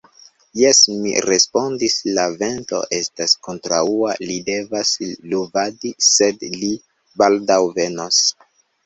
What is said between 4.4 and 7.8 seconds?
devas luvadi, sed li baldaŭ